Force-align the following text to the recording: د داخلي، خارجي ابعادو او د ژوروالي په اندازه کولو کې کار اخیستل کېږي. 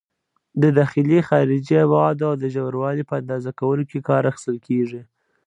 د 0.61 0.63
داخلي، 0.79 1.19
خارجي 1.29 1.75
ابعادو 1.85 2.23
او 2.29 2.35
د 2.43 2.43
ژوروالي 2.53 3.03
په 3.07 3.13
اندازه 3.21 3.49
کولو 3.59 3.83
کې 3.89 4.05
کار 4.09 4.23
اخیستل 4.31 4.57
کېږي. 4.67 5.01